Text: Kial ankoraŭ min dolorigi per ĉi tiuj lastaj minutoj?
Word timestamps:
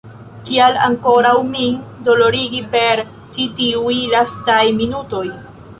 Kial 0.45 0.77
ankoraŭ 0.85 1.33
min 1.49 1.77
dolorigi 2.09 2.65
per 2.75 3.05
ĉi 3.37 3.49
tiuj 3.61 3.97
lastaj 4.17 4.63
minutoj? 4.83 5.27